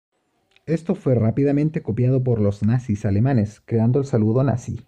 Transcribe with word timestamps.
Esto 0.65 0.95
fue 0.95 1.13
rápidamente 1.13 1.83
copiado 1.83 2.23
por 2.23 2.41
los 2.41 2.63
Nazis 2.63 3.05
alemanes, 3.05 3.61
creando 3.63 3.99
el 3.99 4.05
saludo 4.05 4.43
Nazi. 4.43 4.79